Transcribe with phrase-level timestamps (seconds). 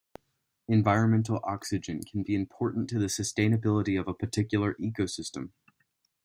[0.67, 5.51] Environmental oxygenation can be important to the sustainability of a particular ecosystem.